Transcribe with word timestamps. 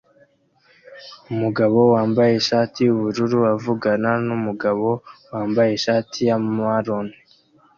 Umugabo 1.31 1.77
wambaye 1.93 2.31
ishati 2.35 2.77
yubururu 2.87 3.37
avugana 3.53 4.11
numugabo 4.25 4.89
wambaye 5.33 5.69
ishati 5.79 6.19
ya 6.29 6.37
marone 6.57 7.15